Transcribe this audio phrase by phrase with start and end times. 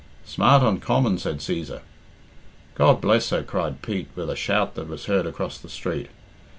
[0.25, 1.81] "Smart uncommon," said Cæsar.
[2.73, 6.07] "God bless her!" cried Pete, with a shout that was heard across the street.